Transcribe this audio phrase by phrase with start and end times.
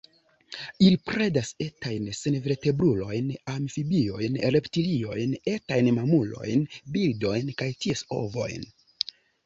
[0.85, 8.71] Ili predas etajn senvertebrulojn, amfibiojn, reptiliojn, etajn mamulojn, birdojn kaj ties ovojn.